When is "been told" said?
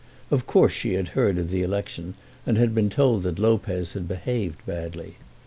2.73-3.21